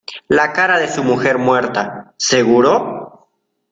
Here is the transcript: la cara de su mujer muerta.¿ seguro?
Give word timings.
la 0.29 0.51
cara 0.51 0.79
de 0.79 0.87
su 0.87 1.03
mujer 1.03 1.37
muerta.¿ 1.37 2.15
seguro? 2.17 3.27